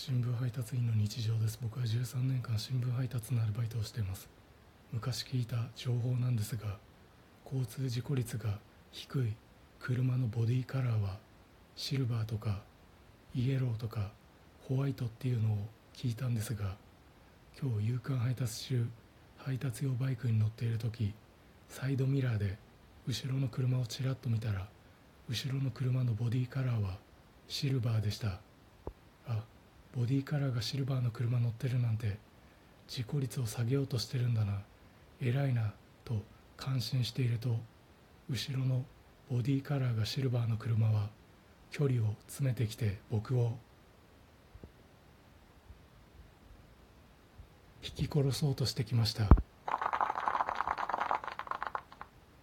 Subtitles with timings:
[0.00, 1.58] 新聞配達員の日常です。
[1.60, 4.28] 僕は13年間新聞配達のアルバイトをしています。
[4.92, 6.76] 昔聞いた情報なんですが
[7.44, 8.60] 交通事故率が
[8.92, 9.34] 低い。
[9.80, 11.16] 車のボディカラーは
[11.74, 12.60] シルバーとか
[13.34, 14.12] イエローとか
[14.68, 15.56] ホワイトっていうのを
[15.96, 16.76] 聞いたんですが
[17.60, 18.88] 今日夕刊配達中
[19.38, 21.12] 配達用バイクに乗っている時
[21.68, 22.56] サイドミラーで
[23.08, 24.68] 後ろの車をちらっと見たら
[25.28, 26.98] 後ろの車のボディカラーは
[27.48, 28.38] シルバーでした。
[29.98, 32.18] ボディカラーがシルバーの車乗ってるなんて
[32.86, 34.60] 事故率を下げようとしてるんだな。
[35.20, 35.72] 偉いな
[36.04, 36.22] と
[36.56, 37.56] 感心していると
[38.30, 38.84] 後ろの
[39.28, 41.08] ボディカラーがシルバーの車は
[41.72, 43.56] 距離を詰めてきて僕を。
[47.82, 49.24] 引き殺そうとしてきました。